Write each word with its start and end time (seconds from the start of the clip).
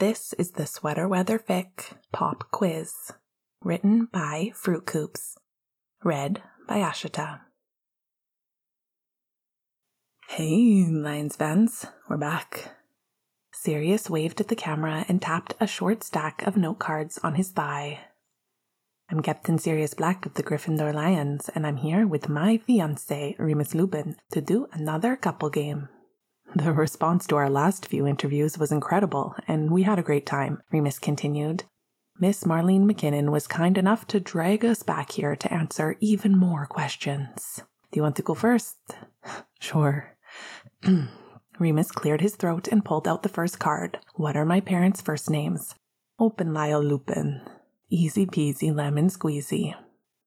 This 0.00 0.32
is 0.38 0.52
the 0.52 0.64
Sweater 0.64 1.06
Weather 1.06 1.38
Fic 1.38 1.92
Pop 2.10 2.50
Quiz, 2.50 3.12
written 3.62 4.08
by 4.10 4.50
Fruit 4.54 4.86
Coops, 4.86 5.36
read 6.02 6.42
by 6.66 6.78
Ashita. 6.78 7.40
Hey, 10.26 10.86
Lions 10.90 11.36
fans, 11.36 11.84
we're 12.08 12.16
back. 12.16 12.76
Sirius 13.52 14.08
waved 14.08 14.40
at 14.40 14.48
the 14.48 14.56
camera 14.56 15.04
and 15.06 15.20
tapped 15.20 15.52
a 15.60 15.66
short 15.66 16.02
stack 16.02 16.46
of 16.46 16.56
note 16.56 16.78
cards 16.78 17.18
on 17.22 17.34
his 17.34 17.50
thigh. 17.50 18.00
I'm 19.10 19.20
Captain 19.20 19.58
Sirius 19.58 19.92
Black 19.92 20.24
of 20.24 20.32
the 20.32 20.42
Gryffindor 20.42 20.94
Lions, 20.94 21.50
and 21.54 21.66
I'm 21.66 21.76
here 21.76 22.06
with 22.06 22.30
my 22.30 22.56
fiance, 22.56 23.36
Remus 23.38 23.74
Lupin, 23.74 24.16
to 24.32 24.40
do 24.40 24.66
another 24.72 25.14
couple 25.14 25.50
game. 25.50 25.90
The 26.54 26.72
response 26.72 27.26
to 27.28 27.36
our 27.36 27.48
last 27.48 27.86
few 27.86 28.06
interviews 28.06 28.58
was 28.58 28.72
incredible, 28.72 29.36
and 29.46 29.70
we 29.70 29.84
had 29.84 29.98
a 29.98 30.02
great 30.02 30.26
time, 30.26 30.62
Remus 30.72 30.98
continued. 30.98 31.64
Miss 32.18 32.44
Marlene 32.44 32.90
McKinnon 32.90 33.30
was 33.30 33.46
kind 33.46 33.78
enough 33.78 34.06
to 34.08 34.20
drag 34.20 34.64
us 34.64 34.82
back 34.82 35.12
here 35.12 35.36
to 35.36 35.52
answer 35.52 35.96
even 36.00 36.36
more 36.36 36.66
questions. 36.66 37.62
Do 37.92 37.98
you 37.98 38.02
want 38.02 38.16
to 38.16 38.22
go 38.22 38.34
first? 38.34 38.76
Sure. 39.60 40.16
Remus 41.58 41.90
cleared 41.92 42.22
his 42.22 42.34
throat 42.34 42.66
and 42.68 42.82
pulled 42.82 43.06
out 43.06 43.22
the 43.22 43.28
first 43.28 43.58
card. 43.58 43.98
What 44.14 44.36
are 44.36 44.46
my 44.46 44.60
parents' 44.60 45.02
first 45.02 45.28
names? 45.28 45.74
Hope 46.18 46.40
and 46.40 46.54
Lyle 46.54 46.82
Lupin. 46.82 47.42
Easy 47.90 48.24
peasy 48.24 48.74
lemon 48.74 49.08
squeezy. 49.08 49.74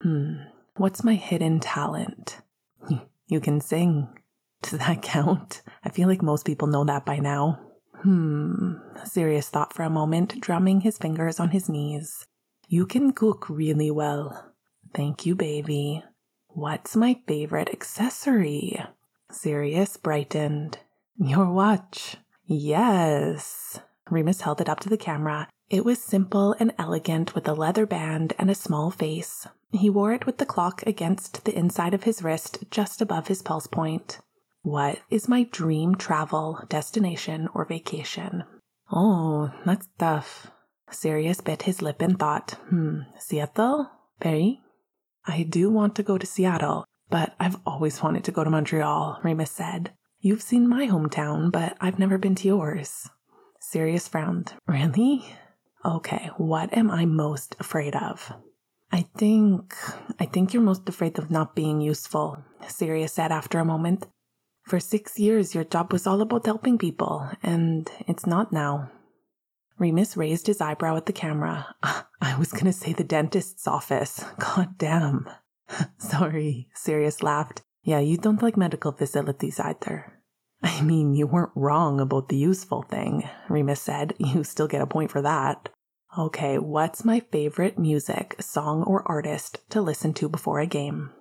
Hmm. 0.02 0.34
What's 0.78 1.04
my 1.04 1.16
hidden 1.16 1.60
talent? 1.60 2.42
You 3.28 3.40
can 3.40 3.62
sing. 3.62 4.10
Does 4.70 4.80
that 4.80 5.02
count? 5.02 5.62
I 5.84 5.90
feel 5.90 6.08
like 6.08 6.22
most 6.22 6.46
people 6.46 6.68
know 6.68 6.84
that 6.86 7.06
by 7.06 7.18
now. 7.18 7.60
Hmm. 8.02 8.74
Sirius 9.06 9.50
thought 9.50 9.74
for 9.74 9.84
a 9.84 9.90
moment, 9.90 10.40
drumming 10.42 10.82
his 10.82 10.98
fingers 10.98 11.40
on 11.40 11.50
his 11.50 11.70
knees. 11.70 12.26
You 12.68 12.86
can 12.86 13.12
cook 13.12 13.50
really 13.50 13.92
well. 13.92 14.54
Thank 14.94 15.26
you, 15.26 15.36
baby. 15.36 16.04
What's 16.48 16.96
my 16.96 17.18
favorite 17.28 17.70
accessory? 17.70 18.80
Sirius 19.32 19.98
brightened. 19.98 20.80
Your 21.18 21.52
watch. 21.52 22.18
Yes. 22.46 23.80
Remus 24.10 24.42
held 24.42 24.62
it 24.62 24.70
up 24.70 24.80
to 24.82 24.90
the 24.90 24.98
camera. 24.98 25.48
It 25.70 25.86
was 25.86 26.02
simple 26.02 26.56
and 26.60 26.74
elegant 26.78 27.36
with 27.36 27.48
a 27.48 27.54
leather 27.54 27.86
band 27.86 28.34
and 28.38 28.52
a 28.52 28.56
small 28.56 28.92
face. 28.92 29.48
He 29.72 29.90
wore 29.90 30.14
it 30.14 30.26
with 30.26 30.38
the 30.38 30.46
clock 30.46 30.84
against 30.86 31.46
the 31.46 31.58
inside 31.58 31.94
of 31.94 32.04
his 32.04 32.22
wrist 32.22 32.64
just 32.70 33.02
above 33.02 33.28
his 33.28 33.42
pulse 33.42 33.68
point. 33.68 34.20
What 34.64 35.00
is 35.10 35.28
my 35.28 35.44
dream 35.44 35.96
travel, 35.96 36.64
destination, 36.70 37.50
or 37.54 37.66
vacation? 37.66 38.46
Oh, 38.90 39.52
that's 39.66 39.90
tough. 40.00 40.52
Sirius 40.90 41.42
bit 41.42 41.64
his 41.64 41.82
lip 41.82 42.02
and 42.02 42.18
thought, 42.18 42.52
hmm, 42.70 43.00
Seattle? 43.20 43.92
Perry? 44.22 44.62
I 45.28 45.44
do 45.44 45.70
want 45.70 45.96
to 45.96 46.04
go 46.04 46.18
to 46.18 46.26
Seattle, 46.26 46.86
but 47.10 47.36
I've 47.42 47.58
always 47.66 48.02
wanted 48.02 48.24
to 48.24 48.32
go 48.32 48.46
to 48.46 48.50
Montreal, 48.50 49.20
Remus 49.22 49.52
said. 49.52 49.92
You've 50.22 50.42
seen 50.42 50.70
my 50.70 50.88
hometown, 50.88 51.52
but 51.52 51.76
I've 51.82 52.00
never 52.00 52.18
been 52.18 52.36
to 52.36 52.48
yours. 52.48 53.10
Sirius 53.60 54.08
frowned. 54.08 54.54
Really? 54.66 55.26
Okay, 55.84 56.30
what 56.38 56.76
am 56.78 56.90
I 56.90 57.06
most 57.06 57.58
afraid 57.60 57.98
of? 57.98 58.32
I 58.94 59.02
think 59.18 59.76
I 60.20 60.26
think 60.26 60.54
you're 60.54 60.64
most 60.64 60.88
afraid 60.88 61.20
of 61.20 61.32
not 61.32 61.56
being 61.56 61.82
useful, 61.82 62.38
Sirius 62.68 63.12
said 63.12 63.32
after 63.32 63.60
a 63.60 63.66
moment. 63.66 64.08
For 64.64 64.80
six 64.80 65.20
years, 65.20 65.54
your 65.54 65.66
job 65.66 65.92
was 65.92 66.08
all 66.08 66.22
about 66.22 66.46
helping 66.46 66.78
people, 66.78 67.30
and 67.44 67.90
it's 68.08 68.26
not 68.26 68.54
now. 68.54 68.90
Remus 69.78 70.16
raised 70.16 70.48
his 70.48 70.62
eyebrow 70.62 70.96
at 70.96 71.06
the 71.06 71.14
camera. 71.14 71.76
I 71.84 72.38
was 72.38 72.52
going 72.52 72.66
to 72.66 72.74
say 72.74 72.94
the 72.94 73.04
dentist's 73.04 73.68
office. 73.68 74.24
God 74.40 74.78
damn. 74.78 75.30
Sorry, 75.98 76.70
Sirius 76.74 77.22
laughed. 77.22 77.62
Yeah, 77.84 78.00
you 78.00 78.18
don't 78.18 78.42
like 78.42 78.56
medical 78.56 78.94
facilities 78.94 79.60
either. 79.60 80.14
I 80.62 80.82
mean, 80.82 81.14
you 81.14 81.28
weren't 81.28 81.52
wrong 81.56 82.00
about 82.00 82.30
the 82.30 82.38
useful 82.38 82.84
thing, 82.84 83.30
Remus 83.50 83.82
said. 83.82 84.14
You 84.18 84.46
still 84.46 84.68
get 84.68 84.82
a 84.82 84.88
point 84.88 85.12
for 85.12 85.22
that. 85.22 85.68
Okay, 86.18 86.58
what's 86.58 87.04
my 87.04 87.20
favorite 87.20 87.78
music, 87.78 88.36
song, 88.40 88.84
or 88.84 89.06
artist 89.06 89.58
to 89.72 89.82
listen 89.82 90.14
to 90.14 90.30
before 90.30 90.60
a 90.60 90.66
game? 90.66 91.12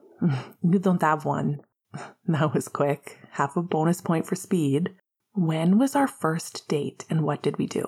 You 0.63 0.79
don't 0.79 1.03
have 1.03 1.25
one. 1.25 1.61
That 2.27 2.55
was 2.55 2.69
quick. 2.69 3.19
Half 3.33 3.57
a 3.57 3.63
bonus 3.63 4.01
point 4.01 4.27
for 4.27 4.37
speed. 4.37 4.95
When 5.35 5.79
was 5.79 5.97
our 5.97 6.07
first 6.07 6.69
date 6.69 7.05
and 7.11 7.23
what 7.23 7.43
did 7.43 7.59
we 7.59 7.67
do? 7.67 7.87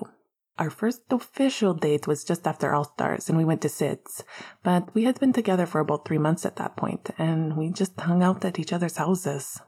Our 0.58 0.70
first 0.70 1.02
official 1.10 1.74
date 1.74 2.06
was 2.06 2.24
just 2.24 2.46
after 2.46 2.72
All 2.72 2.84
Stars 2.84 3.28
and 3.28 3.36
we 3.36 3.44
went 3.44 3.60
to 3.62 3.68
Sid's, 3.68 4.22
but 4.62 4.94
we 4.94 5.04
had 5.04 5.18
been 5.18 5.32
together 5.32 5.66
for 5.66 5.80
about 5.80 6.06
three 6.06 6.18
months 6.18 6.46
at 6.46 6.56
that 6.56 6.76
point 6.76 7.10
and 7.18 7.56
we 7.56 7.70
just 7.70 7.98
hung 8.00 8.22
out 8.22 8.44
at 8.44 8.58
each 8.58 8.72
other's 8.72 8.98
houses. 8.98 9.60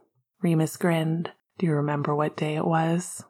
Remus 0.42 0.76
grinned. 0.76 1.32
Do 1.58 1.66
you 1.66 1.72
remember 1.72 2.14
what 2.14 2.36
day 2.36 2.56
it 2.56 2.66
was? 2.66 3.24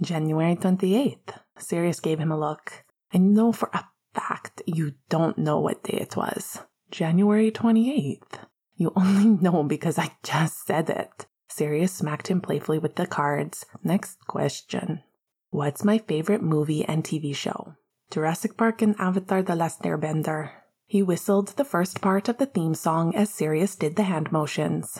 January 0.00 0.56
28th. 0.56 1.38
Sirius 1.58 2.00
gave 2.00 2.18
him 2.18 2.32
a 2.32 2.38
look. 2.38 2.84
I 3.12 3.18
know 3.18 3.52
for 3.52 3.68
a 3.74 3.84
fact 4.14 4.62
you 4.66 4.94
don't 5.08 5.36
know 5.36 5.60
what 5.60 5.84
day 5.84 5.98
it 6.00 6.16
was. 6.16 6.60
January 6.90 7.50
28th. 7.50 8.46
You 8.76 8.92
only 8.96 9.26
know 9.42 9.62
because 9.62 9.98
I 9.98 10.12
just 10.22 10.66
said 10.66 10.90
it. 10.90 11.26
Sirius 11.48 11.92
smacked 11.92 12.28
him 12.28 12.40
playfully 12.40 12.78
with 12.78 12.96
the 12.96 13.06
cards. 13.06 13.66
Next 13.84 14.26
question. 14.26 15.02
What's 15.50 15.84
my 15.84 15.98
favorite 15.98 16.42
movie 16.42 16.84
and 16.84 17.04
TV 17.04 17.36
show? 17.36 17.74
Jurassic 18.10 18.56
Park 18.56 18.80
and 18.80 18.96
Avatar 18.98 19.42
The 19.42 19.54
Last 19.54 19.82
Airbender. 19.82 20.50
He 20.86 21.02
whistled 21.02 21.48
the 21.48 21.64
first 21.64 22.00
part 22.00 22.28
of 22.28 22.38
the 22.38 22.46
theme 22.46 22.74
song 22.74 23.14
as 23.14 23.30
Sirius 23.30 23.76
did 23.76 23.96
the 23.96 24.04
hand 24.04 24.32
motions. 24.32 24.98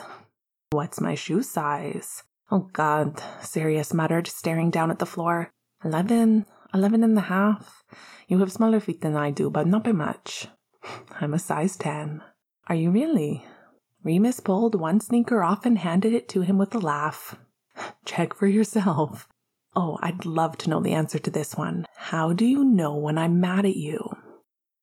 What's 0.71 1.01
my 1.01 1.15
shoe 1.15 1.43
size? 1.43 2.23
Oh 2.51 2.69
god, 2.73 3.21
Sirius 3.41 3.93
muttered, 3.93 4.27
staring 4.27 4.69
down 4.69 4.91
at 4.91 4.99
the 4.99 5.05
floor. 5.05 5.51
Eleven, 5.83 6.45
eleven 6.73 7.03
and 7.03 7.17
a 7.17 7.21
half. 7.21 7.83
You 8.27 8.39
have 8.39 8.51
smaller 8.51 8.79
feet 8.79 9.01
than 9.01 9.15
I 9.15 9.31
do, 9.31 9.49
but 9.49 9.67
not 9.67 9.83
by 9.83 9.91
much. 9.91 10.47
I'm 11.21 11.33
a 11.33 11.39
size 11.39 11.77
ten. 11.77 12.23
Are 12.67 12.75
you 12.75 12.91
really? 12.91 13.45
Remus 14.03 14.39
pulled 14.39 14.75
one 14.75 14.99
sneaker 14.99 15.43
off 15.43 15.65
and 15.65 15.77
handed 15.77 16.13
it 16.13 16.27
to 16.29 16.41
him 16.41 16.57
with 16.57 16.75
a 16.75 16.79
laugh. 16.79 17.37
Check 18.05 18.33
for 18.33 18.47
yourself. 18.47 19.27
Oh, 19.75 19.97
I'd 20.01 20.25
love 20.25 20.57
to 20.59 20.69
know 20.69 20.81
the 20.81 20.93
answer 20.93 21.17
to 21.19 21.31
this 21.31 21.55
one. 21.55 21.87
How 21.95 22.33
do 22.33 22.45
you 22.45 22.63
know 22.63 22.95
when 22.95 23.17
I'm 23.17 23.39
mad 23.39 23.65
at 23.65 23.75
you? 23.75 24.17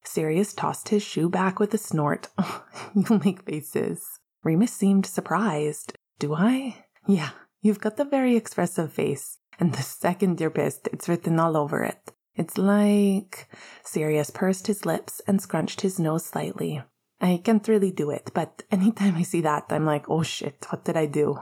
Sirius 0.02 0.54
tossed 0.54 0.88
his 0.88 1.02
shoe 1.02 1.28
back 1.28 1.60
with 1.60 1.72
a 1.74 1.78
snort. 1.78 2.28
you 2.94 3.20
make 3.24 3.42
faces. 3.42 4.18
Remus 4.42 4.72
seemed 4.72 5.06
surprised. 5.06 5.92
Do 6.18 6.34
I? 6.34 6.84
Yeah, 7.06 7.30
you've 7.60 7.80
got 7.80 7.96
the 7.96 8.04
very 8.04 8.36
expressive 8.36 8.92
face, 8.92 9.38
and 9.58 9.74
the 9.74 9.82
second 9.82 10.40
you're 10.40 10.50
pissed, 10.50 10.88
it's 10.92 11.08
written 11.08 11.38
all 11.38 11.56
over 11.56 11.84
it. 11.84 12.12
It's 12.34 12.56
like. 12.56 13.48
Sirius 13.84 14.30
pursed 14.30 14.66
his 14.66 14.86
lips 14.86 15.20
and 15.26 15.40
scrunched 15.40 15.82
his 15.82 16.00
nose 16.00 16.24
slightly. 16.24 16.82
I 17.20 17.40
can't 17.44 17.66
really 17.68 17.90
do 17.90 18.10
it, 18.10 18.30
but 18.32 18.62
anytime 18.70 19.16
I 19.16 19.22
see 19.22 19.42
that, 19.42 19.66
I'm 19.70 19.84
like, 19.84 20.08
oh 20.08 20.22
shit, 20.22 20.66
what 20.70 20.84
did 20.84 20.96
I 20.96 21.06
do? 21.06 21.38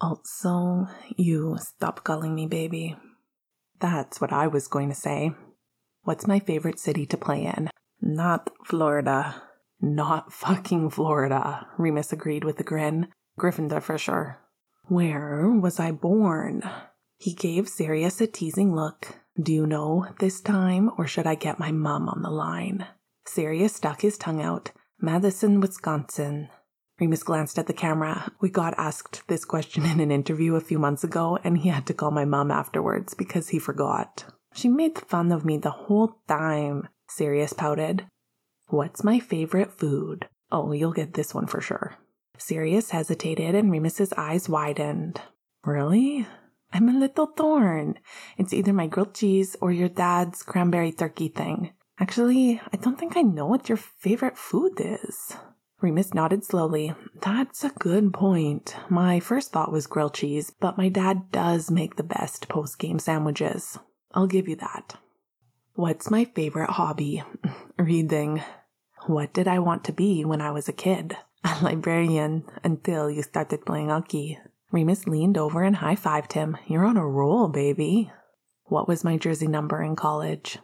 Also, 0.00 0.88
you 1.16 1.58
stop 1.60 2.02
calling 2.02 2.34
me 2.34 2.46
baby. 2.46 2.96
That's 3.78 4.20
what 4.20 4.32
I 4.32 4.48
was 4.48 4.66
going 4.66 4.88
to 4.88 4.94
say. 4.94 5.32
What's 6.02 6.26
my 6.26 6.40
favorite 6.40 6.80
city 6.80 7.06
to 7.06 7.16
play 7.16 7.44
in? 7.44 7.70
Not 8.00 8.50
Florida. 8.64 9.42
Not 9.80 10.32
fucking 10.32 10.90
Florida, 10.90 11.66
Remus 11.78 12.12
agreed 12.12 12.44
with 12.44 12.58
a 12.60 12.64
grin. 12.64 13.08
Gryffindor 13.38 13.82
for 13.82 13.98
sure. 13.98 14.38
Where 14.86 15.48
was 15.48 15.78
I 15.80 15.92
born? 15.92 16.62
He 17.16 17.34
gave 17.34 17.68
Sirius 17.68 18.20
a 18.20 18.26
teasing 18.26 18.74
look. 18.74 19.18
Do 19.40 19.52
you 19.52 19.66
know 19.66 20.06
this 20.18 20.40
time, 20.40 20.90
or 20.98 21.06
should 21.06 21.26
I 21.26 21.36
get 21.36 21.58
my 21.58 21.72
mum 21.72 22.08
on 22.08 22.22
the 22.22 22.30
line? 22.30 22.86
Sirius 23.26 23.74
stuck 23.74 24.02
his 24.02 24.18
tongue 24.18 24.42
out. 24.42 24.72
Madison, 25.04 25.58
Wisconsin. 25.58 26.48
Remus 27.00 27.24
glanced 27.24 27.58
at 27.58 27.66
the 27.66 27.72
camera. 27.72 28.30
We 28.40 28.48
got 28.48 28.78
asked 28.78 29.26
this 29.26 29.44
question 29.44 29.84
in 29.84 29.98
an 29.98 30.12
interview 30.12 30.54
a 30.54 30.60
few 30.60 30.78
months 30.78 31.02
ago, 31.02 31.40
and 31.42 31.58
he 31.58 31.70
had 31.70 31.86
to 31.86 31.94
call 31.94 32.12
my 32.12 32.24
mom 32.24 32.52
afterwards 32.52 33.12
because 33.12 33.48
he 33.48 33.58
forgot. 33.58 34.24
She 34.54 34.68
made 34.68 34.96
fun 34.96 35.32
of 35.32 35.44
me 35.44 35.58
the 35.58 35.72
whole 35.72 36.20
time, 36.28 36.86
Sirius 37.08 37.52
pouted. 37.52 38.06
What's 38.68 39.02
my 39.02 39.18
favorite 39.18 39.72
food? 39.72 40.28
Oh, 40.52 40.70
you'll 40.70 40.92
get 40.92 41.14
this 41.14 41.34
one 41.34 41.48
for 41.48 41.60
sure. 41.60 41.96
Sirius 42.38 42.90
hesitated 42.90 43.56
and 43.56 43.72
Remus's 43.72 44.12
eyes 44.12 44.48
widened. 44.48 45.20
Really? 45.64 46.28
I'm 46.72 46.88
a 46.88 46.92
little 46.92 47.26
torn. 47.26 47.98
It's 48.38 48.52
either 48.52 48.72
my 48.72 48.86
grilled 48.86 49.14
cheese 49.14 49.56
or 49.60 49.72
your 49.72 49.88
dad's 49.88 50.44
cranberry 50.44 50.92
turkey 50.92 51.26
thing. 51.26 51.72
Actually, 51.98 52.60
I 52.72 52.76
don't 52.76 52.98
think 52.98 53.16
I 53.16 53.22
know 53.22 53.46
what 53.46 53.68
your 53.68 53.76
favorite 53.76 54.36
food 54.38 54.72
is. 54.78 55.36
Remus 55.80 56.14
nodded 56.14 56.44
slowly. 56.44 56.94
That's 57.20 57.64
a 57.64 57.70
good 57.70 58.12
point. 58.12 58.76
My 58.88 59.18
first 59.18 59.52
thought 59.52 59.72
was 59.72 59.88
grilled 59.88 60.14
cheese, 60.14 60.52
but 60.60 60.78
my 60.78 60.88
dad 60.88 61.30
does 61.32 61.70
make 61.70 61.96
the 61.96 62.04
best 62.04 62.48
post 62.48 62.78
game 62.78 62.98
sandwiches. 62.98 63.78
I'll 64.14 64.28
give 64.28 64.48
you 64.48 64.56
that. 64.56 64.94
What's 65.74 66.10
my 66.10 66.24
favorite 66.24 66.70
hobby? 66.70 67.22
Reading. 67.78 68.42
What 69.06 69.32
did 69.32 69.48
I 69.48 69.58
want 69.58 69.84
to 69.84 69.92
be 69.92 70.24
when 70.24 70.40
I 70.40 70.52
was 70.52 70.68
a 70.68 70.72
kid? 70.72 71.16
A 71.44 71.58
librarian 71.64 72.44
until 72.62 73.10
you 73.10 73.22
started 73.22 73.66
playing 73.66 73.88
hockey. 73.88 74.38
Remus 74.70 75.08
leaned 75.08 75.36
over 75.36 75.64
and 75.64 75.76
high 75.76 75.96
fived 75.96 76.34
him. 76.34 76.56
You're 76.68 76.84
on 76.84 76.96
a 76.96 77.06
roll, 77.06 77.48
baby. 77.48 78.12
What 78.66 78.86
was 78.86 79.02
my 79.02 79.16
jersey 79.16 79.48
number 79.48 79.82
in 79.82 79.96
college? 79.96 80.58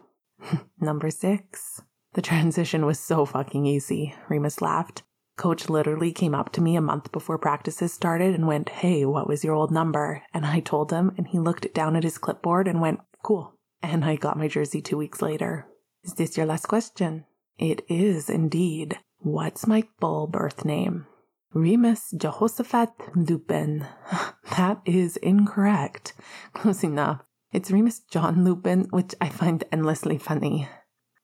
Number 0.79 1.09
six. 1.09 1.81
The 2.13 2.21
transition 2.21 2.85
was 2.85 2.99
so 2.99 3.25
fucking 3.25 3.65
easy, 3.65 4.15
Remus 4.29 4.61
laughed. 4.61 5.03
Coach 5.37 5.69
literally 5.69 6.11
came 6.11 6.35
up 6.35 6.51
to 6.51 6.61
me 6.61 6.75
a 6.75 6.81
month 6.81 7.13
before 7.13 7.37
practices 7.37 7.93
started 7.93 8.35
and 8.35 8.45
went, 8.45 8.69
Hey, 8.69 9.05
what 9.05 9.27
was 9.27 9.43
your 9.43 9.55
old 9.55 9.71
number? 9.71 10.21
And 10.33 10.45
I 10.45 10.59
told 10.59 10.91
him, 10.91 11.13
and 11.17 11.27
he 11.27 11.39
looked 11.39 11.73
down 11.73 11.95
at 11.95 12.03
his 12.03 12.17
clipboard 12.17 12.67
and 12.67 12.81
went, 12.81 12.99
Cool. 13.23 13.53
And 13.81 14.03
I 14.03 14.17
got 14.17 14.37
my 14.37 14.49
jersey 14.49 14.81
two 14.81 14.97
weeks 14.97 15.21
later. 15.21 15.67
Is 16.03 16.15
this 16.15 16.35
your 16.35 16.45
last 16.45 16.67
question? 16.67 17.25
It 17.57 17.85
is 17.87 18.29
indeed. 18.29 18.99
What's 19.19 19.65
my 19.67 19.83
full 20.01 20.27
birth 20.27 20.65
name? 20.65 21.05
Remus 21.53 22.11
Jehoshaphat 22.11 22.89
Lupin. 23.15 23.85
that 24.57 24.81
is 24.85 25.17
incorrect. 25.17 26.13
Close 26.53 26.83
enough. 26.83 27.28
It's 27.51 27.71
Remus 27.71 28.01
John 28.01 28.43
Lupin, 28.43 28.85
which 28.91 29.15
I 29.19 29.29
find 29.29 29.63
endlessly 29.71 30.19
funny. 30.19 30.69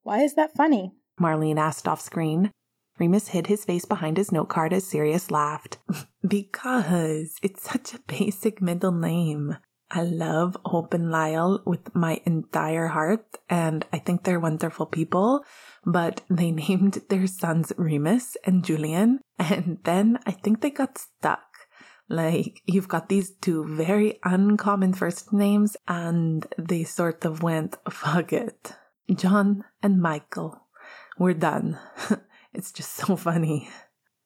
Why 0.02 0.22
is 0.22 0.34
that 0.34 0.56
funny? 0.56 0.94
Marlene 1.22 1.60
asked 1.60 1.88
off 1.88 2.02
screen. 2.02 2.50
Remus 2.98 3.28
hid 3.28 3.46
his 3.46 3.64
face 3.64 3.86
behind 3.86 4.18
his 4.18 4.32
note 4.32 4.50
card 4.50 4.74
as 4.74 4.88
Sirius 4.88 5.30
laughed. 5.30 5.78
because 6.28 7.36
it's 7.44 7.62
such 7.62 7.94
a 7.94 8.00
basic 8.08 8.60
middle 8.60 8.92
name. 8.92 9.58
I 9.92 10.02
love 10.02 10.58
Hope 10.66 10.96
and 10.96 11.12
Lyle 11.12 11.62
with 11.64 11.94
my 11.94 12.20
entire 12.26 12.88
heart, 12.88 13.38
and 13.48 13.86
I 13.94 14.00
think 14.00 14.24
they're 14.24 14.40
wonderful 14.40 14.88
people. 14.88 15.46
But 15.86 16.22
they 16.28 16.50
named 16.68 17.04
their 17.10 17.28
sons 17.28 17.72
Remus 17.78 18.36
and 18.46 18.66
Julian, 18.66 19.20
and 19.38 19.78
then 19.84 20.18
I 20.26 20.32
think 20.32 20.62
they 20.62 20.72
got 20.72 20.98
stuck. 20.98 21.44
Like, 22.08 22.62
you've 22.66 22.88
got 22.88 23.10
these 23.10 23.32
two 23.32 23.66
very 23.66 24.20
uncommon 24.24 24.94
first 24.94 25.34
names, 25.34 25.76
and 25.88 26.46
they 26.58 26.84
sort 26.84 27.26
of 27.26 27.42
went, 27.42 27.78
fuck 27.90 28.32
it. 28.32 28.74
John 29.14 29.64
and 29.82 30.02
Michael. 30.02 30.62
We're 31.18 31.34
done. 31.34 31.80
it's 32.54 32.72
just 32.72 32.94
so 32.94 33.16
funny. 33.16 33.70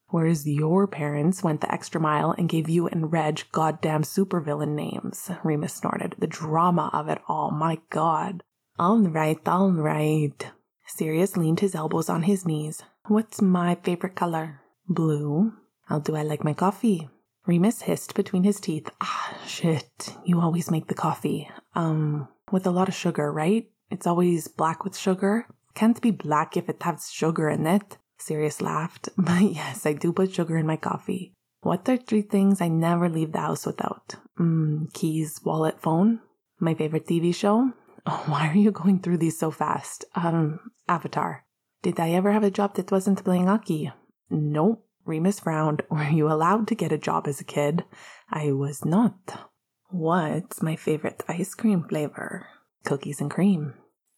Whereas 0.07 0.47
your 0.47 0.87
parents 0.87 1.43
went 1.43 1.61
the 1.61 1.71
extra 1.71 2.01
mile 2.01 2.31
and 2.31 2.49
gave 2.49 2.67
you 2.67 2.87
and 2.87 3.11
Reg 3.11 3.43
goddamn 3.51 4.01
supervillain 4.01 4.73
names, 4.73 5.29
Remus 5.43 5.73
snorted. 5.75 6.15
The 6.17 6.27
drama 6.27 6.89
of 6.93 7.09
it 7.09 7.19
all, 7.27 7.51
my 7.51 7.79
god. 7.91 8.43
All 8.79 8.99
right, 8.99 9.39
all 9.47 9.71
right. 9.71 10.51
Sirius 10.87 11.37
leaned 11.37 11.59
his 11.59 11.75
elbows 11.75 12.09
on 12.09 12.23
his 12.23 12.45
knees. 12.45 12.81
What's 13.07 13.41
my 13.41 13.75
favorite 13.75 14.15
color? 14.15 14.61
Blue. 14.87 15.53
How 15.85 15.99
do 15.99 16.15
I 16.15 16.23
like 16.23 16.43
my 16.43 16.53
coffee? 16.53 17.07
Remus 17.49 17.81
hissed 17.81 18.13
between 18.13 18.43
his 18.43 18.59
teeth. 18.59 18.91
Ah, 19.01 19.35
shit. 19.43 20.15
You 20.23 20.39
always 20.39 20.69
make 20.69 20.85
the 20.85 20.93
coffee. 20.93 21.49
Um, 21.73 22.27
with 22.51 22.67
a 22.67 22.69
lot 22.69 22.87
of 22.87 22.93
sugar, 22.93 23.31
right? 23.31 23.67
It's 23.89 24.05
always 24.05 24.47
black 24.47 24.83
with 24.83 24.95
sugar. 24.95 25.47
Can't 25.73 25.99
be 25.99 26.11
black 26.11 26.55
if 26.55 26.69
it 26.69 26.83
has 26.83 27.09
sugar 27.11 27.49
in 27.49 27.65
it. 27.65 27.97
Sirius 28.19 28.61
laughed. 28.61 29.09
But 29.17 29.41
yes, 29.41 29.87
I 29.87 29.93
do 29.93 30.13
put 30.13 30.31
sugar 30.31 30.57
in 30.57 30.67
my 30.67 30.77
coffee. 30.77 31.33
What 31.61 31.89
are 31.89 31.97
three 31.97 32.21
things 32.21 32.61
I 32.61 32.67
never 32.67 33.09
leave 33.09 33.31
the 33.31 33.39
house 33.39 33.65
without? 33.65 34.13
Mm, 34.39 34.93
keys, 34.93 35.41
wallet, 35.43 35.81
phone. 35.81 36.19
My 36.59 36.75
favorite 36.75 37.07
TV 37.07 37.33
show? 37.33 37.71
Oh, 38.05 38.23
why 38.27 38.47
are 38.47 38.61
you 38.65 38.69
going 38.69 38.99
through 38.99 39.17
these 39.17 39.39
so 39.39 39.49
fast? 39.49 40.05
Um, 40.13 40.59
Avatar. 40.87 41.45
Did 41.81 41.99
I 41.99 42.11
ever 42.11 42.31
have 42.31 42.43
a 42.43 42.51
job 42.51 42.75
that 42.75 42.91
wasn't 42.91 43.25
playing 43.25 43.47
hockey? 43.47 43.91
Nope. 44.29 44.85
Remus 45.05 45.39
frowned. 45.39 45.83
Were 45.89 46.09
you 46.09 46.31
allowed 46.31 46.67
to 46.67 46.75
get 46.75 46.91
a 46.91 46.97
job 46.97 47.27
as 47.27 47.39
a 47.39 47.45
kid? 47.45 47.85
I 48.29 48.51
was 48.51 48.85
not. 48.85 49.49
What's 49.89 50.61
my 50.61 50.75
favorite 50.75 51.23
ice 51.27 51.55
cream 51.55 51.83
flavor? 51.83 52.47
Cookies 52.83 53.19
and 53.19 53.31
cream. 53.31 53.73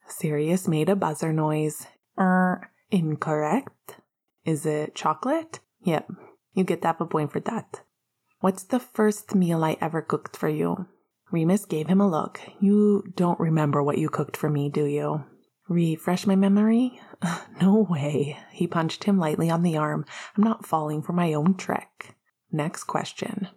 Sirius 0.07 0.67
made 0.67 0.89
a 0.89 0.95
buzzer 0.95 1.31
noise. 1.31 1.87
Er, 2.19 2.69
incorrect. 2.89 3.95
Is 4.43 4.65
it 4.65 4.95
chocolate? 4.95 5.59
Yep. 5.83 6.09
You 6.53 6.63
get 6.63 6.83
half 6.83 6.99
a 6.99 7.05
point 7.05 7.31
for 7.31 7.39
that. 7.41 7.81
What's 8.41 8.63
the 8.63 8.79
first 8.79 9.33
meal 9.35 9.63
I 9.63 9.77
ever 9.79 10.01
cooked 10.01 10.35
for 10.35 10.49
you? 10.49 10.87
Remus 11.31 11.65
gave 11.65 11.87
him 11.87 12.01
a 12.01 12.09
look. 12.09 12.41
You 12.59 13.03
don't 13.15 13.39
remember 13.39 13.81
what 13.81 13.97
you 13.97 14.09
cooked 14.09 14.35
for 14.35 14.49
me, 14.49 14.67
do 14.67 14.85
you? 14.85 15.23
Refresh 15.67 16.25
my 16.27 16.35
memory? 16.35 16.99
No 17.61 17.85
way. 17.87 18.39
He 18.51 18.65
punched 18.65 19.03
him 19.03 19.19
lightly 19.19 19.49
on 19.51 19.61
the 19.61 19.77
arm. 19.77 20.05
I'm 20.35 20.43
not 20.43 20.65
falling 20.65 21.03
for 21.03 21.13
my 21.13 21.33
own 21.33 21.55
trick. 21.55 22.15
Next 22.51 22.85
question. 22.85 23.49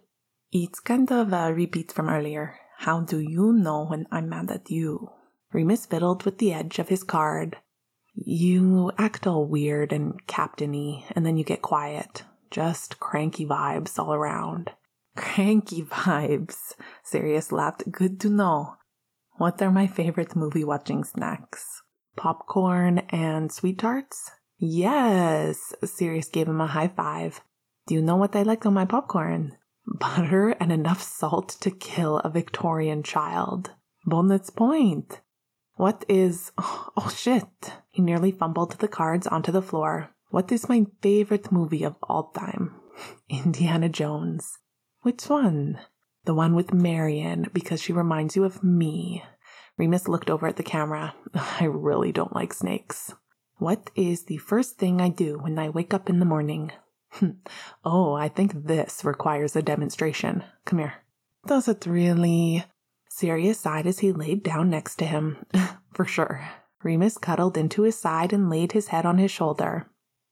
It's 0.51 0.79
kind 0.79 1.11
of 1.11 1.33
a 1.33 1.51
repeat 1.51 1.91
from 1.91 2.07
earlier. 2.07 2.59
How 2.77 3.01
do 3.01 3.19
you 3.19 3.51
know 3.51 3.85
when 3.87 4.05
I'm 4.11 4.29
mad 4.29 4.51
at 4.51 4.69
you? 4.69 5.09
Remus 5.51 5.85
fiddled 5.85 6.23
with 6.23 6.37
the 6.37 6.53
edge 6.53 6.77
of 6.77 6.89
his 6.89 7.03
card. 7.03 7.57
You 8.13 8.91
act 8.97 9.25
all 9.25 9.45
weird 9.45 9.91
and 9.91 10.25
captainy, 10.27 11.03
and 11.11 11.25
then 11.25 11.35
you 11.35 11.43
get 11.43 11.61
quiet. 11.61 12.23
Just 12.51 12.99
cranky 12.99 13.45
vibes 13.45 13.97
all 13.97 14.13
around. 14.13 14.71
Cranky 15.17 15.81
vibes. 15.81 16.73
Sirius 17.03 17.51
laughed. 17.51 17.91
Good 17.91 18.19
to 18.21 18.29
know. 18.29 18.75
What 19.37 19.61
are 19.61 19.71
my 19.71 19.87
favorite 19.87 20.35
movie 20.35 20.63
watching 20.63 21.03
snacks? 21.03 21.81
Popcorn 22.15 22.99
and 23.09 23.51
sweet 23.51 23.79
tarts? 23.79 24.31
Yes. 24.57 25.73
Sirius 25.83 26.29
gave 26.29 26.47
him 26.47 26.61
a 26.61 26.67
high 26.67 26.87
five. 26.87 27.41
Do 27.87 27.93
you 27.93 28.01
know 28.01 28.15
what 28.15 28.35
I 28.35 28.43
like 28.43 28.65
on 28.65 28.73
my 28.73 28.85
popcorn? 28.85 29.57
Butter 29.87 30.51
and 30.51 30.71
enough 30.71 31.01
salt 31.01 31.49
to 31.61 31.71
kill 31.71 32.19
a 32.19 32.29
Victorian 32.29 33.03
child. 33.03 33.71
Bonnet's 34.05 34.49
point. 34.49 35.21
What 35.75 36.05
is. 36.07 36.51
Oh 36.97 37.09
shit. 37.09 37.73
He 37.91 38.01
nearly 38.01 38.31
fumbled 38.31 38.71
the 38.79 38.87
cards 38.87 39.27
onto 39.27 39.51
the 39.51 39.61
floor. 39.61 40.11
What 40.29 40.51
is 40.51 40.69
my 40.69 40.85
favorite 41.01 41.51
movie 41.51 41.83
of 41.83 41.97
all 42.03 42.31
time? 42.31 42.75
Indiana 43.29 43.89
Jones. 43.89 44.59
Which 45.01 45.25
one? 45.29 45.79
The 46.23 46.33
one 46.33 46.55
with 46.55 46.73
Marion, 46.73 47.47
because 47.53 47.81
she 47.81 47.93
reminds 47.93 48.35
you 48.35 48.45
of 48.45 48.63
me. 48.63 49.23
Remus 49.77 50.07
looked 50.07 50.29
over 50.29 50.47
at 50.47 50.55
the 50.55 50.63
camera. 50.63 51.15
I 51.33 51.65
really 51.65 52.11
don't 52.11 52.35
like 52.35 52.53
snakes. 52.53 53.13
What 53.57 53.89
is 53.95 54.25
the 54.25 54.37
first 54.37 54.77
thing 54.77 55.01
I 55.01 55.09
do 55.09 55.37
when 55.37 55.57
I 55.57 55.69
wake 55.69 55.93
up 55.93 56.09
in 56.09 56.19
the 56.19 56.25
morning? 56.25 56.71
oh, 57.85 58.13
I 58.13 58.27
think 58.27 58.65
this 58.65 59.05
requires 59.05 59.55
a 59.55 59.61
demonstration. 59.61 60.43
Come 60.65 60.79
here. 60.79 60.93
Does 61.47 61.67
it 61.67 61.85
really? 61.85 62.65
Sirius 63.09 63.59
sighed 63.59 63.87
as 63.87 63.99
he 63.99 64.11
laid 64.11 64.43
down 64.43 64.69
next 64.69 64.97
to 64.97 65.05
him. 65.05 65.45
For 65.93 66.05
sure. 66.05 66.49
Remus 66.83 67.17
cuddled 67.17 67.57
into 67.57 67.83
his 67.83 67.97
side 67.97 68.33
and 68.33 68.49
laid 68.49 68.73
his 68.73 68.89
head 68.89 69.05
on 69.05 69.17
his 69.17 69.31
shoulder. 69.31 69.89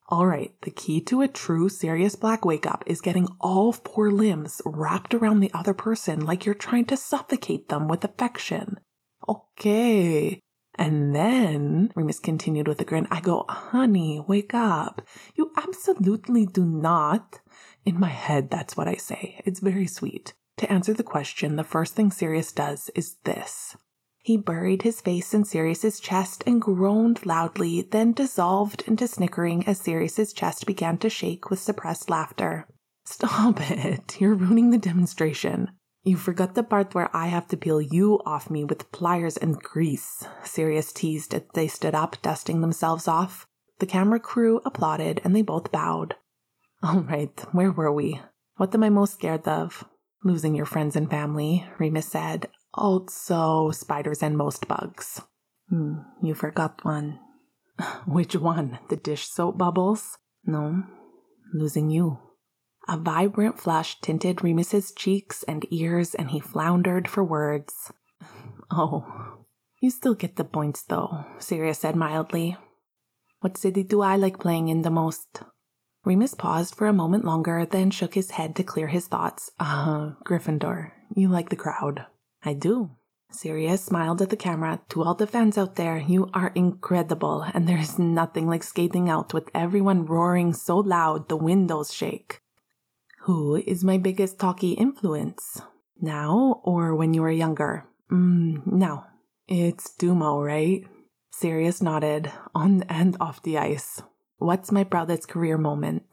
All 0.09 0.27
right, 0.27 0.53
the 0.61 0.69
key 0.69 0.99
to 1.01 1.21
a 1.21 1.27
true 1.27 1.69
Sirius 1.69 2.15
Black 2.15 2.43
wake 2.43 2.67
up 2.67 2.83
is 2.85 3.01
getting 3.01 3.27
all 3.39 3.71
four 3.71 4.11
limbs 4.11 4.61
wrapped 4.65 5.13
around 5.13 5.39
the 5.39 5.51
other 5.53 5.73
person 5.73 6.25
like 6.25 6.45
you're 6.45 6.53
trying 6.53 6.85
to 6.85 6.97
suffocate 6.97 7.69
them 7.69 7.87
with 7.87 8.03
affection. 8.03 8.79
Okay. 9.27 10.39
And 10.75 11.15
then, 11.15 11.91
Remus 11.95 12.19
continued 12.19 12.67
with 12.67 12.81
a 12.81 12.85
grin, 12.85 13.07
I 13.11 13.21
go, 13.21 13.45
honey, 13.47 14.23
wake 14.27 14.53
up. 14.53 15.01
You 15.35 15.51
absolutely 15.55 16.45
do 16.45 16.65
not. 16.65 17.39
In 17.85 17.99
my 17.99 18.09
head, 18.09 18.49
that's 18.49 18.75
what 18.75 18.87
I 18.87 18.95
say. 18.95 19.39
It's 19.45 19.59
very 19.59 19.85
sweet. 19.85 20.33
To 20.57 20.71
answer 20.71 20.93
the 20.93 21.03
question, 21.03 21.55
the 21.55 21.63
first 21.63 21.95
thing 21.95 22.11
Sirius 22.11 22.51
does 22.51 22.89
is 22.95 23.17
this. 23.23 23.75
He 24.23 24.37
buried 24.37 24.83
his 24.83 25.01
face 25.01 25.33
in 25.33 25.43
Sirius's 25.43 25.99
chest 25.99 26.43
and 26.47 26.61
groaned 26.61 27.25
loudly, 27.25 27.81
then 27.81 28.13
dissolved 28.13 28.83
into 28.87 29.07
snickering 29.07 29.67
as 29.67 29.81
Sirius's 29.81 30.31
chest 30.31 30.65
began 30.65 30.97
to 30.99 31.09
shake 31.09 31.49
with 31.49 31.59
suppressed 31.59 32.09
laughter. 32.09 32.65
Stop 33.05 33.59
it. 33.69 34.19
You're 34.21 34.35
ruining 34.35 34.69
the 34.69 34.77
demonstration. 34.77 35.71
You 36.03 36.17
forgot 36.17 36.53
the 36.53 36.63
part 36.63 36.93
where 36.93 37.09
I 37.15 37.27
have 37.27 37.47
to 37.47 37.57
peel 37.57 37.81
you 37.81 38.19
off 38.25 38.49
me 38.49 38.65
with 38.65 38.91
pliers 38.91 39.37
and 39.37 39.57
grease, 39.61 40.27
Sirius 40.43 40.91
teased 40.91 41.33
as 41.33 41.43
they 41.53 41.67
stood 41.67 41.95
up, 41.95 42.21
dusting 42.21 42.59
themselves 42.59 43.07
off. 43.07 43.47
The 43.79 43.85
camera 43.85 44.19
crew 44.19 44.59
applauded 44.65 45.21
and 45.23 45.33
they 45.33 45.41
both 45.41 45.71
bowed. 45.71 46.15
All 46.83 46.99
right, 47.01 47.39
where 47.53 47.71
were 47.71 47.91
we? 47.91 48.19
What 48.57 48.75
am 48.75 48.83
I 48.83 48.89
most 48.89 49.13
scared 49.13 49.47
of? 49.47 49.85
Losing 50.25 50.55
your 50.55 50.65
friends 50.65 50.95
and 50.95 51.09
family, 51.09 51.65
Remus 51.79 52.07
said, 52.07 52.49
also, 52.73 53.71
spiders 53.71 54.23
and 54.23 54.37
most 54.37 54.67
bugs. 54.67 55.21
Hmm, 55.69 55.99
you 56.21 56.33
forgot 56.33 56.83
one. 56.83 57.19
Which 58.05 58.35
one? 58.35 58.79
The 58.89 58.95
dish 58.95 59.27
soap 59.27 59.57
bubbles? 59.57 60.17
No, 60.45 60.83
losing 61.53 61.89
you. 61.89 62.19
A 62.87 62.97
vibrant 62.97 63.59
flush 63.59 63.99
tinted 64.01 64.43
Remus's 64.43 64.91
cheeks 64.91 65.43
and 65.43 65.65
ears, 65.71 66.13
and 66.15 66.31
he 66.31 66.39
floundered 66.39 67.07
for 67.07 67.23
words. 67.23 67.91
Oh, 68.71 69.05
You 69.81 69.91
still 69.91 70.15
get 70.15 70.35
the 70.35 70.43
points, 70.43 70.81
though, 70.81 71.25
Sirius 71.37 71.79
said 71.79 71.95
mildly. 71.95 72.57
What 73.41 73.57
city 73.57 73.83
do 73.83 74.01
I 74.01 74.15
like 74.15 74.39
playing 74.39 74.69
in 74.69 74.81
the 74.81 74.89
most? 74.89 75.43
Remus 76.05 76.33
paused 76.33 76.75
for 76.75 76.87
a 76.87 76.93
moment 76.93 77.23
longer, 77.23 77.65
then 77.65 77.91
shook 77.91 78.15
his 78.15 78.31
head 78.31 78.55
to 78.55 78.63
clear 78.63 78.87
his 78.87 79.07
thoughts. 79.07 79.51
Uh, 79.59 80.11
Gryffindor. 80.25 80.91
You 81.15 81.29
like 81.29 81.49
the 81.49 81.55
crowd. 81.55 82.05
I 82.43 82.53
do. 82.53 82.91
Sirius 83.31 83.83
smiled 83.83 84.21
at 84.21 84.29
the 84.29 84.37
camera. 84.37 84.81
To 84.89 85.03
all 85.03 85.15
the 85.15 85.27
fans 85.27 85.57
out 85.57 85.75
there, 85.75 85.97
you 85.97 86.29
are 86.33 86.51
incredible, 86.55 87.45
and 87.53 87.67
there 87.67 87.79
is 87.79 87.97
nothing 87.99 88.47
like 88.47 88.63
skating 88.63 89.09
out 89.09 89.33
with 89.33 89.49
everyone 89.53 90.05
roaring 90.05 90.53
so 90.53 90.77
loud 90.77 91.29
the 91.29 91.37
windows 91.37 91.93
shake. 91.93 92.41
Who 93.23 93.55
is 93.55 93.85
my 93.85 93.97
biggest 93.97 94.37
talkie 94.37 94.73
influence? 94.73 95.61
Now 96.01 96.59
or 96.65 96.93
when 96.93 97.13
you 97.13 97.21
were 97.21 97.31
younger? 97.31 97.85
Mm, 98.11 98.67
now. 98.67 99.07
It's 99.47 99.95
Dumo, 99.97 100.45
right? 100.45 100.83
Sirius 101.31 101.81
nodded, 101.81 102.33
on 102.53 102.83
and 102.89 103.15
off 103.21 103.41
the 103.41 103.57
ice. 103.57 104.01
What's 104.39 104.73
my 104.73 104.83
proudest 104.83 105.29
career 105.29 105.57
moment? 105.57 106.03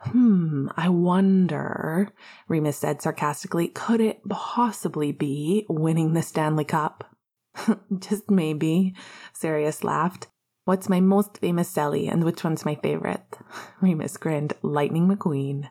Hmm, 0.00 0.68
I 0.76 0.90
wonder, 0.90 2.12
Remus 2.48 2.76
said 2.76 3.00
sarcastically, 3.00 3.68
could 3.68 4.02
it 4.02 4.20
possibly 4.28 5.10
be 5.10 5.64
winning 5.70 6.12
the 6.12 6.20
Stanley 6.20 6.66
Cup? 6.66 7.16
Just 7.98 8.30
maybe, 8.30 8.94
Sirius 9.32 9.84
laughed. 9.84 10.28
What's 10.66 10.90
my 10.90 11.00
most 11.00 11.38
famous 11.38 11.72
celly 11.72 12.12
and 12.12 12.24
which 12.24 12.44
one's 12.44 12.66
my 12.66 12.74
favorite? 12.74 13.38
Remus 13.80 14.18
grinned, 14.18 14.52
Lightning 14.60 15.08
McQueen. 15.08 15.70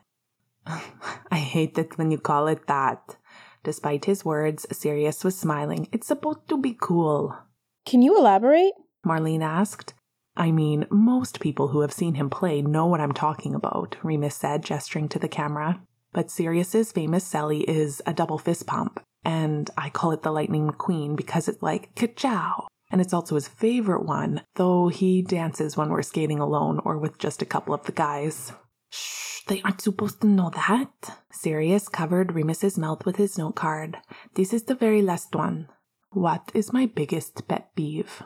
I 1.30 1.38
hate 1.38 1.78
it 1.78 1.98
when 1.98 2.10
you 2.10 2.18
call 2.18 2.46
it 2.46 2.66
that. 2.66 3.16
Despite 3.64 4.04
his 4.04 4.24
words, 4.24 4.66
Sirius 4.72 5.24
was 5.24 5.38
smiling. 5.38 5.88
It's 5.92 6.06
supposed 6.06 6.48
to 6.48 6.56
be 6.56 6.76
cool. 6.78 7.36
Can 7.84 8.02
you 8.02 8.16
elaborate? 8.18 8.72
Marlene 9.06 9.42
asked. 9.42 9.94
I 10.36 10.52
mean, 10.52 10.86
most 10.90 11.40
people 11.40 11.68
who 11.68 11.80
have 11.80 11.92
seen 11.92 12.14
him 12.14 12.30
play 12.30 12.62
know 12.62 12.86
what 12.86 13.00
I'm 13.00 13.12
talking 13.12 13.54
about, 13.54 13.96
Remus 14.02 14.36
said, 14.36 14.62
gesturing 14.62 15.08
to 15.08 15.18
the 15.18 15.28
camera. 15.28 15.80
But 16.12 16.30
Sirius's 16.30 16.92
famous 16.92 17.28
celly 17.28 17.64
is 17.64 18.00
a 18.06 18.14
double 18.14 18.38
fist 18.38 18.66
pump, 18.66 19.00
and 19.24 19.68
I 19.76 19.90
call 19.90 20.12
it 20.12 20.22
the 20.22 20.30
Lightning 20.30 20.68
McQueen 20.68 21.16
because 21.16 21.48
it's 21.48 21.62
like 21.62 21.94
ka-chow. 21.96 22.68
And 22.90 23.00
it's 23.00 23.12
also 23.12 23.34
his 23.34 23.48
favorite 23.48 24.04
one, 24.04 24.42
though 24.54 24.88
he 24.88 25.20
dances 25.22 25.76
when 25.76 25.90
we're 25.90 26.02
skating 26.02 26.38
alone 26.38 26.80
or 26.84 26.96
with 26.98 27.18
just 27.18 27.42
a 27.42 27.46
couple 27.46 27.74
of 27.74 27.84
the 27.84 27.92
guys. 27.92 28.52
Shh, 28.90 29.37
they 29.48 29.62
aren't 29.62 29.80
supposed 29.80 30.20
to 30.20 30.26
know 30.26 30.50
that. 30.50 31.18
Sirius 31.32 31.88
covered 31.88 32.32
Remus's 32.32 32.78
mouth 32.78 33.04
with 33.04 33.16
his 33.16 33.36
note 33.36 33.56
card. 33.56 33.98
This 34.34 34.52
is 34.52 34.64
the 34.64 34.74
very 34.74 35.02
last 35.02 35.34
one. 35.34 35.68
What 36.10 36.50
is 36.54 36.72
my 36.72 36.86
biggest 36.86 37.48
pet 37.48 37.74
peeve? 37.74 38.22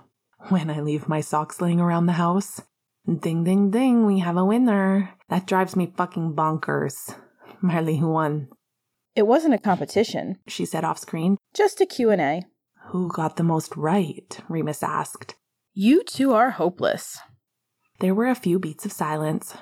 When 0.48 0.70
I 0.70 0.80
leave 0.80 1.08
my 1.08 1.20
socks 1.20 1.60
laying 1.60 1.80
around 1.80 2.06
the 2.06 2.12
house. 2.12 2.60
Ding, 3.06 3.44
ding, 3.44 3.70
ding, 3.70 4.06
we 4.06 4.20
have 4.20 4.36
a 4.36 4.44
winner. 4.44 5.10
That 5.28 5.46
drives 5.46 5.74
me 5.74 5.92
fucking 5.96 6.34
bonkers. 6.34 7.14
Marley 7.60 7.96
who 7.96 8.10
won. 8.10 8.48
It 9.14 9.26
wasn't 9.26 9.54
a 9.54 9.58
competition, 9.58 10.38
she 10.46 10.64
said 10.64 10.84
off 10.84 10.98
screen. 10.98 11.36
Just 11.54 11.80
a 11.80 11.86
Q&A. 11.86 12.42
Who 12.88 13.08
got 13.12 13.36
the 13.36 13.42
most 13.42 13.76
right? 13.76 14.38
Remus 14.48 14.82
asked. 14.82 15.34
You 15.74 16.02
two 16.04 16.32
are 16.32 16.50
hopeless. 16.50 17.18
There 18.00 18.14
were 18.14 18.28
a 18.28 18.34
few 18.34 18.58
beats 18.58 18.84
of 18.84 18.92
silence. 18.92 19.54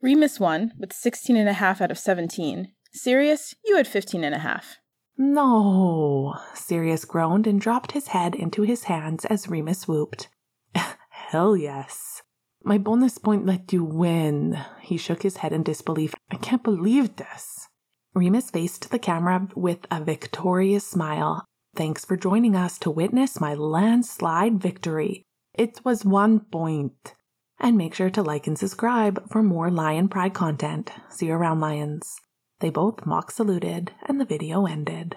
Remus 0.00 0.38
won 0.38 0.72
with 0.78 0.92
16 0.92 1.36
and 1.36 1.48
a 1.48 1.54
half 1.54 1.80
out 1.80 1.90
of 1.90 1.98
17. 1.98 2.72
Sirius, 2.92 3.54
you 3.64 3.76
had 3.76 3.88
15 3.88 4.24
and 4.24 4.34
a 4.34 4.38
half. 4.38 4.76
No, 5.16 6.34
Sirius 6.54 7.04
groaned 7.04 7.46
and 7.48 7.60
dropped 7.60 7.92
his 7.92 8.08
head 8.08 8.36
into 8.36 8.62
his 8.62 8.84
hands 8.84 9.24
as 9.24 9.48
Remus 9.48 9.88
whooped. 9.88 10.28
Hell 11.10 11.56
yes. 11.56 12.22
My 12.62 12.78
bonus 12.78 13.18
point 13.18 13.44
let 13.44 13.72
you 13.72 13.84
win. 13.84 14.58
He 14.80 14.96
shook 14.96 15.22
his 15.22 15.38
head 15.38 15.52
in 15.52 15.64
disbelief. 15.64 16.14
I 16.30 16.36
can't 16.36 16.62
believe 16.62 17.16
this. 17.16 17.68
Remus 18.14 18.50
faced 18.50 18.90
the 18.90 18.98
camera 18.98 19.48
with 19.56 19.86
a 19.90 20.02
victorious 20.02 20.86
smile. 20.86 21.44
Thanks 21.74 22.04
for 22.04 22.16
joining 22.16 22.54
us 22.54 22.78
to 22.80 22.90
witness 22.90 23.40
my 23.40 23.54
landslide 23.54 24.60
victory. 24.60 25.22
It 25.54 25.80
was 25.84 26.04
one 26.04 26.40
point. 26.40 27.14
And 27.60 27.76
make 27.76 27.94
sure 27.94 28.10
to 28.10 28.22
like 28.22 28.46
and 28.46 28.58
subscribe 28.58 29.28
for 29.30 29.42
more 29.42 29.70
Lion 29.70 30.08
Pride 30.08 30.34
content. 30.34 30.92
See 31.10 31.26
you 31.26 31.34
around, 31.34 31.60
Lions. 31.60 32.20
They 32.60 32.70
both 32.70 33.06
mock 33.06 33.30
saluted, 33.30 33.92
and 34.06 34.20
the 34.20 34.24
video 34.24 34.66
ended. 34.66 35.16